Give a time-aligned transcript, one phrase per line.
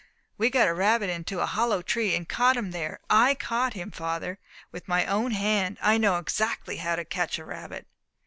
[0.35, 2.99] "We got a rabbit into a hollow tree, and caught him there.
[3.07, 4.39] I caught him, father,
[4.71, 7.85] with my own hand; I know exactly how to catch a rabbit."